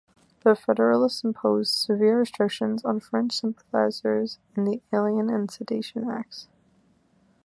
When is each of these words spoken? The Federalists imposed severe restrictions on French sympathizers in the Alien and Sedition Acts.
The 0.43 0.55
Federalists 0.55 1.23
imposed 1.23 1.75
severe 1.75 2.17
restrictions 2.17 2.83
on 2.83 3.01
French 3.01 3.39
sympathizers 3.39 4.39
in 4.57 4.63
the 4.63 4.81
Alien 4.91 5.29
and 5.29 5.51
Sedition 5.51 6.09
Acts. 6.09 6.47